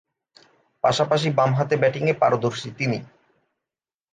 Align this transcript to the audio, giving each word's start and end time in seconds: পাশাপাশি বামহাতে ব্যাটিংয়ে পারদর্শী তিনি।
পাশাপাশি 0.83 1.27
বামহাতে 1.37 1.75
ব্যাটিংয়ে 1.77 2.13
পারদর্শী 2.21 2.69
তিনি। 2.79 2.99